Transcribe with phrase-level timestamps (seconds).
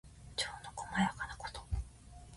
[0.35, 1.61] 情のこまやかなこと。